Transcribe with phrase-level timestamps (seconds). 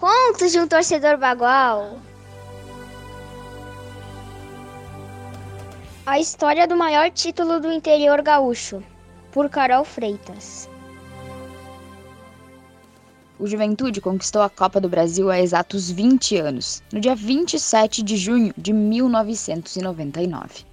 [0.00, 1.98] Contos de um torcedor bagual.
[6.06, 8.82] A história do maior título do interior gaúcho,
[9.30, 10.70] por Carol Freitas.
[13.38, 18.16] O Juventude conquistou a Copa do Brasil há exatos 20 anos, no dia 27 de
[18.16, 20.64] junho de 1999.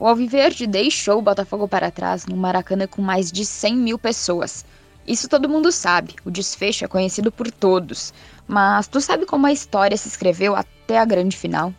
[0.00, 4.64] O Alviverde deixou o Botafogo para trás no Maracanã com mais de 100 mil pessoas.
[5.06, 8.14] Isso todo mundo sabe, o desfecho é conhecido por todos.
[8.48, 11.74] Mas tu sabe como a história se escreveu até a grande final?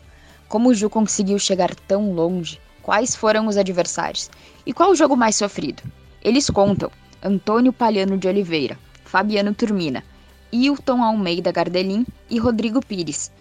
[0.48, 2.61] Como o Ju conseguiu chegar tão longe?
[2.84, 4.29] Quais foram os adversários?
[4.63, 5.81] E qual o jogo mais sofrido?
[6.23, 6.91] Eles contam
[7.23, 10.03] Antônio Palhano de Oliveira, Fabiano Turmina,
[10.51, 13.31] Hilton Almeida Gardelin e Rodrigo Pires.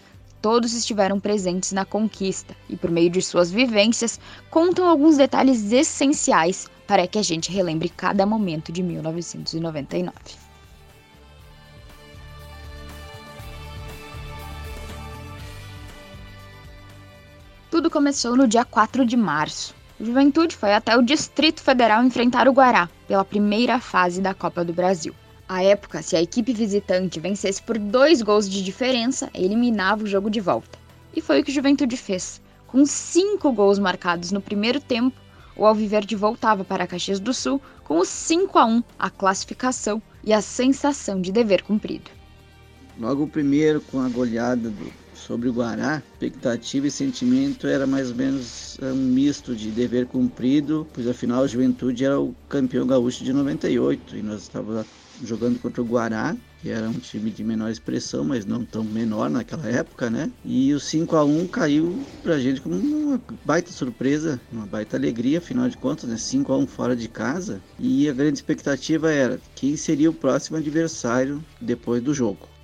[0.41, 4.19] Todos estiveram presentes na conquista e, por meio de suas vivências,
[4.49, 10.13] contam alguns detalhes essenciais para que a gente relembre cada momento de 1999.
[17.71, 19.75] Tudo começou no dia 4 de março.
[19.99, 24.73] Juventude foi até o Distrito Federal enfrentar o Guará pela primeira fase da Copa do
[24.73, 25.13] Brasil.
[25.47, 30.29] À época, se a equipe visitante vencesse por dois gols de diferença, eliminava o jogo
[30.29, 30.79] de volta.
[31.15, 32.41] E foi o que Juventude fez.
[32.67, 35.19] Com cinco gols marcados no primeiro tempo,
[35.55, 40.33] o Alviverde voltava para Caxias do Sul com o 5 a 1 a classificação e
[40.33, 42.11] a sensação de dever cumprido.
[42.99, 48.09] Logo o primeiro, com a goleada do, sobre o Guará, expectativa e sentimento era mais
[48.11, 53.23] ou menos um misto de dever cumprido, pois afinal a Juventude era o campeão gaúcho
[53.23, 54.85] de 98 e nós estávamos
[55.23, 59.29] jogando contra o Guará, que era um time de menor expressão, mas não tão menor
[59.29, 60.31] naquela época, né?
[60.43, 65.37] E o 5 a 1 caiu pra gente como uma baita surpresa, uma baita alegria,
[65.37, 66.17] afinal de contas, né?
[66.17, 67.61] 5 a 1 fora de casa.
[67.79, 72.54] E a grande expectativa era quem seria o próximo adversário depois do jogo.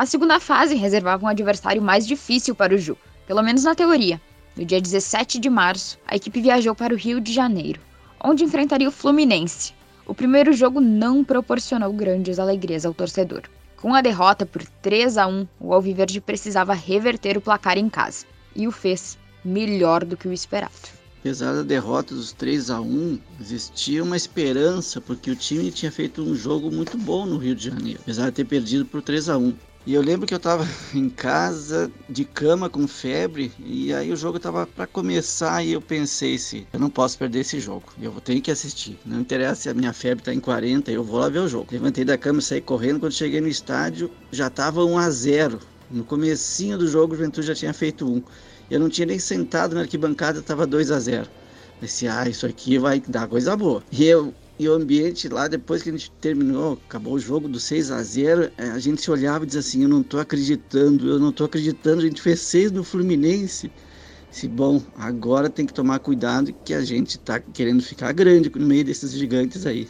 [0.00, 2.96] A segunda fase reservava um adversário mais difícil para o Ju,
[3.26, 4.18] pelo menos na teoria.
[4.56, 7.82] No dia 17 de março, a equipe viajou para o Rio de Janeiro,
[8.24, 9.74] onde enfrentaria o Fluminense,
[10.06, 13.42] o primeiro jogo não proporcionou grandes alegrias ao torcedor.
[13.76, 18.24] Com a derrota por 3 a 1, o Alviverde precisava reverter o placar em casa,
[18.56, 20.72] e o fez melhor do que o esperado.
[21.20, 26.22] Apesar da derrota dos 3 a 1, existia uma esperança porque o time tinha feito
[26.22, 29.36] um jogo muito bom no Rio de Janeiro, apesar de ter perdido por 3 a
[29.36, 29.52] 1.
[29.90, 30.64] E eu lembro que eu tava
[30.94, 35.82] em casa, de cama, com febre, e aí o jogo tava para começar e eu
[35.82, 37.86] pensei se eu não posso perder esse jogo.
[38.00, 38.96] Eu vou ter que assistir.
[39.04, 41.66] Não interessa se a minha febre tá em 40, eu vou lá ver o jogo.
[41.72, 45.58] Levantei da cama, saí correndo, quando cheguei no estádio, já tava 1 a 0.
[45.90, 48.22] No comecinho do jogo, o Juventude já tinha feito um.
[48.70, 51.28] Eu não tinha nem sentado na arquibancada, tava 2 a 0.
[51.80, 53.82] Pensei, ah, isso aqui vai dar coisa boa.
[53.90, 57.58] E eu e o ambiente lá, depois que a gente terminou, acabou o jogo do
[57.58, 61.08] 6 a 0 é, a gente se olhava e dizia assim: Eu não tô acreditando,
[61.08, 62.02] eu não tô acreditando.
[62.02, 63.72] A gente fez 6 no Fluminense.
[64.30, 68.66] Se bom, agora tem que tomar cuidado que a gente tá querendo ficar grande no
[68.66, 69.88] meio desses gigantes aí.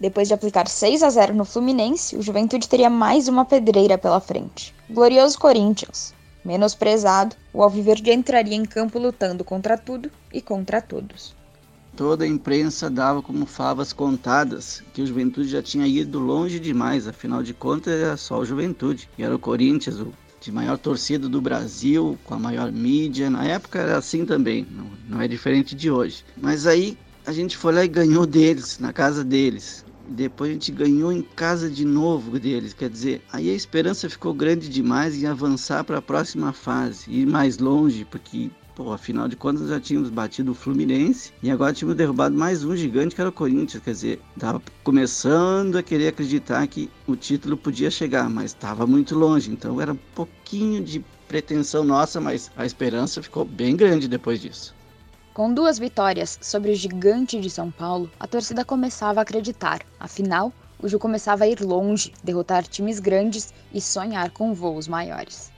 [0.00, 4.20] Depois de aplicar 6 a 0 no Fluminense, o Juventude teria mais uma pedreira pela
[4.20, 4.74] frente.
[4.90, 6.12] Glorioso Corinthians.
[6.44, 11.40] Menosprezado, o Alviverde entraria em campo lutando contra tudo e contra todos.
[11.96, 17.06] Toda a imprensa dava como favas contadas que o Juventude já tinha ido longe demais,
[17.06, 19.08] afinal de contas era só o Juventude.
[19.18, 23.30] E era o Corinthians, o de maior torcida do Brasil, com a maior mídia.
[23.30, 26.24] Na época era assim também, não, não é diferente de hoje.
[26.36, 29.84] Mas aí a gente foi lá e ganhou deles, na casa deles.
[30.08, 32.74] Depois a gente ganhou em casa de novo deles.
[32.74, 37.26] Quer dizer, aí a esperança ficou grande demais em avançar para a próxima fase, ir
[37.26, 41.94] mais longe, porque Pô, afinal de contas já tínhamos batido o Fluminense e agora tínhamos
[41.94, 43.82] derrubado mais um gigante que era o Corinthians.
[43.82, 49.14] Quer dizer, estava começando a querer acreditar que o título podia chegar, mas estava muito
[49.14, 49.50] longe.
[49.50, 54.74] Então era um pouquinho de pretensão nossa, mas a esperança ficou bem grande depois disso.
[55.34, 59.82] Com duas vitórias sobre o gigante de São Paulo, a torcida começava a acreditar.
[60.00, 65.52] Afinal, o Ju começava a ir longe, derrotar times grandes e sonhar com voos maiores.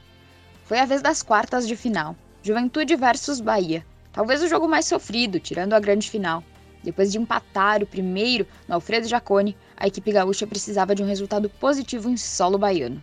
[0.64, 2.16] Foi a vez das quartas de final.
[2.46, 3.86] Juventude versus Bahia.
[4.12, 6.44] Talvez o jogo mais sofrido, tirando a grande final.
[6.82, 11.48] Depois de empatar o primeiro no Alfredo Jaconi, a equipe gaúcha precisava de um resultado
[11.48, 13.02] positivo em solo baiano.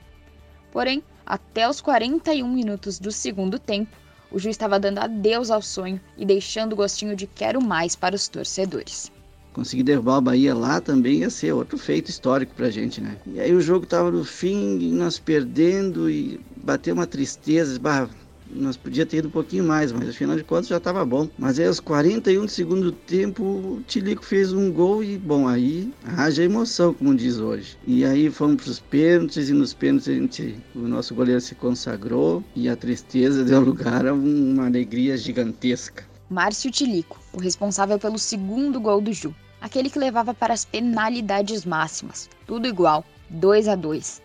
[0.72, 3.98] Porém, até os 41 minutos do segundo tempo,
[4.32, 8.16] o juiz estava dando adeus ao sonho e deixando o gostinho de quero mais para
[8.16, 9.12] os torcedores.
[9.54, 13.18] Conseguir derrubar o Bahia lá também ia ser outro feito histórico pra gente, né?
[13.26, 18.08] E aí o jogo tava no fim, nós perdendo e bateu uma tristeza, bah,
[18.54, 21.30] nós podia ter ido um pouquinho mais, mas afinal de contas já estava bom.
[21.38, 25.92] Mas aí aos 41 do segundo tempo, o Tilico fez um gol e, bom, aí
[26.18, 27.78] haja emoção, como diz hoje.
[27.86, 31.56] E aí fomos para os pênaltis e nos pênaltis a gente, o nosso goleiro se
[31.56, 36.04] consagrou e a tristeza deu lugar a uma alegria gigantesca.
[36.30, 41.66] Márcio Tilico, o responsável pelo segundo gol do Ju, aquele que levava para as penalidades
[41.66, 44.22] máximas, tudo igual, 2 a 2.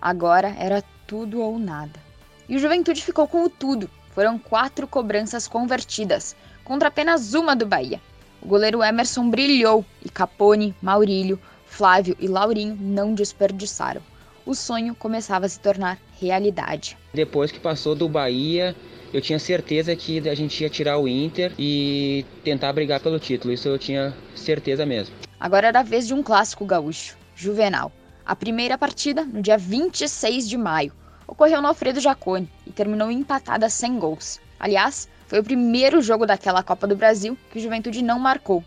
[0.00, 2.09] Agora era tudo ou nada.
[2.50, 3.88] E o Juventude ficou com o tudo.
[4.12, 8.00] Foram quatro cobranças convertidas, contra apenas uma do Bahia.
[8.42, 14.02] O goleiro Emerson brilhou e Capone, Maurílio, Flávio e Laurinho não desperdiçaram.
[14.44, 16.98] O sonho começava a se tornar realidade.
[17.14, 18.74] Depois que passou do Bahia,
[19.14, 23.54] eu tinha certeza que a gente ia tirar o Inter e tentar brigar pelo título.
[23.54, 25.14] Isso eu tinha certeza mesmo.
[25.38, 27.92] Agora era a vez de um clássico gaúcho, Juvenal.
[28.26, 30.92] A primeira partida, no dia 26 de maio,
[31.30, 34.40] ocorreu no Alfredo Jaconi e terminou empatada sem gols.
[34.58, 38.64] Aliás, foi o primeiro jogo daquela Copa do Brasil que o Juventude não marcou.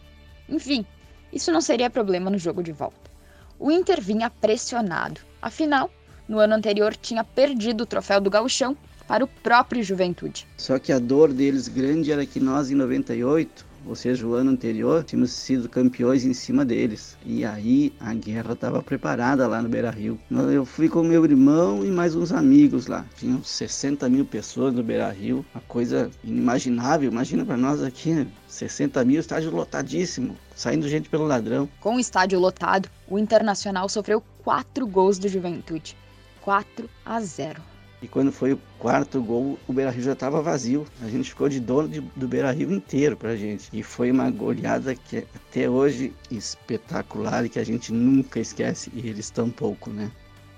[0.47, 0.85] Enfim,
[1.31, 3.11] isso não seria problema no jogo de volta.
[3.59, 5.19] O Inter vinha pressionado.
[5.41, 5.91] Afinal,
[6.27, 10.47] no ano anterior tinha perdido o troféu do Gauchão para o próprio Juventude.
[10.57, 14.51] Só que a dor deles grande era que nós em 98 ou seja, o ano
[14.51, 17.17] anterior, tínhamos sido campeões em cima deles.
[17.25, 20.19] E aí a guerra estava preparada lá no Beira Rio.
[20.51, 23.05] Eu fui com meu irmão e mais uns amigos lá.
[23.17, 27.11] Tinham 60 mil pessoas no Beira Rio, uma coisa inimaginável.
[27.11, 31.69] Imagina para nós aqui, 60 mil, estádio lotadíssimo, saindo gente pelo ladrão.
[31.79, 35.95] Com o estádio lotado, o Internacional sofreu quatro gols do Juventude.
[36.41, 37.72] 4 a 0.
[38.03, 40.85] E quando foi o quarto gol, o Beira Rio já estava vazio.
[41.01, 43.69] A gente ficou de dono de, do Beira Rio inteiro pra gente.
[43.71, 48.91] E foi uma goleada que é até hoje espetacular e que a gente nunca esquece.
[48.93, 50.11] E eles tampouco, né?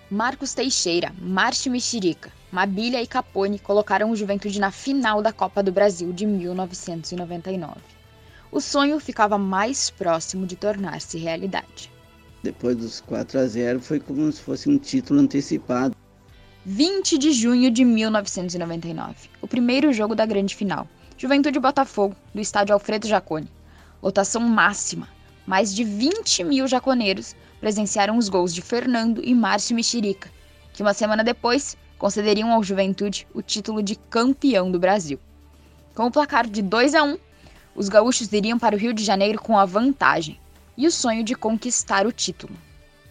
[0.10, 5.72] Marcos Teixeira, Márcio Mexerica, Mabilha e Capone colocaram o Juventude na final da Copa do
[5.72, 7.76] Brasil de 1999.
[8.52, 11.92] O sonho ficava mais próximo de tornar-se realidade.
[12.42, 15.96] Depois dos 4 a 0 foi como se fosse um título antecipado.
[16.68, 20.88] 20 de junho de 1999, o primeiro jogo da grande final.
[21.16, 23.48] Juventude Botafogo, do estádio Alfredo Jaconi.
[24.02, 25.08] Lotação máxima.
[25.46, 30.32] Mais de 20 mil jaconeiros presenciaram os gols de Fernando e Márcio Mexerica,
[30.74, 35.20] que uma semana depois concederiam ao Juventude o título de campeão do Brasil.
[35.94, 37.16] Com o placar de 2 a 1,
[37.76, 40.40] os gaúchos iriam para o Rio de Janeiro com a vantagem
[40.76, 42.56] e o sonho de conquistar o título.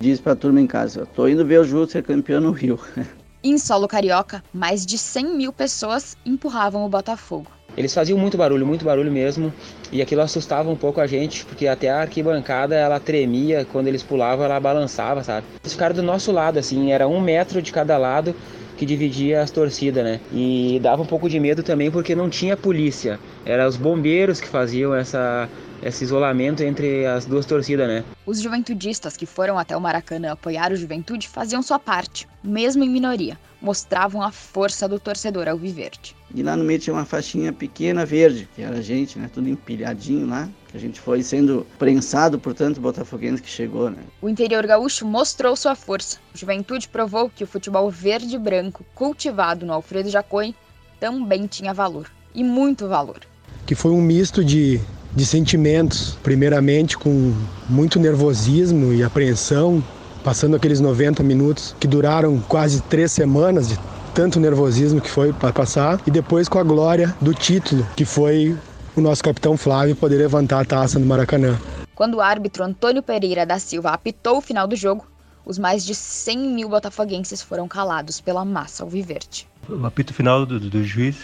[0.01, 2.81] Diz pra turma em casa, tô indo ver o Ju ser campeão no Rio.
[3.46, 7.46] Em solo carioca, mais de 100 mil pessoas empurravam o Botafogo.
[7.76, 9.52] Eles faziam muito barulho, muito barulho mesmo,
[9.93, 14.02] e aquilo assustava um pouco a gente, porque até a arquibancada ela tremia, quando eles
[14.02, 15.46] pulavam ela balançava, sabe?
[15.62, 18.35] Eles ficaram do nosso lado, assim, era um metro de cada lado
[18.79, 20.20] que dividia as torcidas, né?
[20.32, 24.49] E dava um pouco de medo também porque não tinha polícia, eram os bombeiros que
[24.49, 25.50] faziam essa
[25.85, 28.03] esse isolamento entre as duas torcidas, né?
[28.25, 32.89] Os juventudistas que foram até o Maracanã apoiar o Juventude faziam sua parte, mesmo em
[32.89, 36.17] minoria, mostravam a força do torcedor alviverde.
[36.35, 39.31] E lá no meio tinha uma faixinha pequena verde, que era a gente, né?
[39.33, 43.99] Tudo empilhadinho lá, que a gente foi sendo prensado por tanto botafoguense que chegou, né?
[44.23, 46.19] O interior gaúcho mostrou sua força.
[46.35, 50.55] O Juventude provou que o futebol verde e branco, cultivado no Alfredo Jacoi,
[50.99, 52.11] também tinha valor.
[52.35, 53.20] E muito valor.
[53.65, 54.81] Que foi um misto de
[55.15, 57.33] de sentimentos, primeiramente com
[57.69, 59.83] muito nervosismo e apreensão,
[60.25, 63.79] passando aqueles 90 minutos que duraram quase três semanas de
[64.15, 68.56] tanto nervosismo que foi para passar, e depois com a glória do título, que foi
[68.97, 71.59] o nosso capitão Flávio poder levantar a taça no Maracanã.
[71.94, 75.06] Quando o árbitro Antônio Pereira da Silva apitou o final do jogo,
[75.44, 79.47] os mais de 100 mil botafoguenses foram calados pela massa alviverde.
[79.69, 81.17] O apito final do, do juiz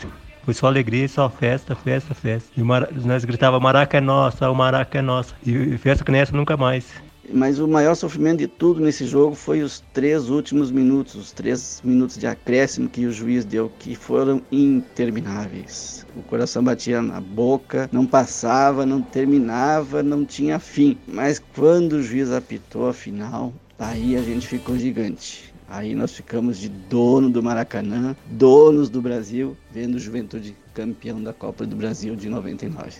[0.44, 2.50] foi só alegria, só festa, festa, festa.
[2.56, 5.34] E nós gritava Maraca é nossa, o Maraca é nossa.
[5.46, 6.86] E festa que nessa nunca mais.
[7.32, 11.80] Mas o maior sofrimento de tudo nesse jogo foi os três últimos minutos, os três
[11.84, 16.04] minutos de acréscimo que o juiz deu, que foram intermináveis.
[16.16, 20.98] O coração batia na boca, não passava, não terminava, não tinha fim.
[21.06, 25.49] Mas quando o juiz apitou a final, aí a gente ficou gigante.
[25.70, 31.32] Aí nós ficamos de dono do Maracanã, donos do Brasil, vendo o Juventude campeão da
[31.32, 32.90] Copa do Brasil de 99.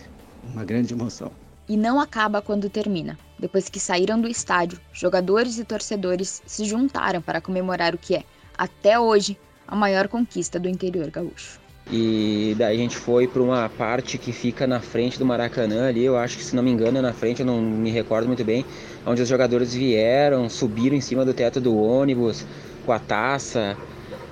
[0.53, 1.29] Uma grande emoção.
[1.67, 3.19] E não acaba quando termina.
[3.37, 8.23] Depois que saíram do estádio, jogadores e torcedores se juntaram para comemorar o que é,
[8.57, 9.37] até hoje,
[9.67, 11.59] a maior conquista do interior gaúcho.
[11.89, 16.03] E daí a gente foi para uma parte que fica na frente do Maracanã ali,
[16.03, 18.43] eu acho que se não me engano é na frente, eu não me recordo muito
[18.43, 18.65] bem,
[19.05, 22.45] onde os jogadores vieram, subiram em cima do teto do ônibus
[22.85, 23.77] com a taça.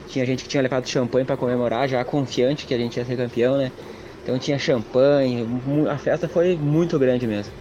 [0.07, 3.17] Tinha gente que tinha levado champanhe para comemorar, já confiante que a gente ia ser
[3.17, 3.71] campeão, né?
[4.23, 5.45] Então tinha champanhe,
[5.89, 7.51] a festa foi muito grande mesmo.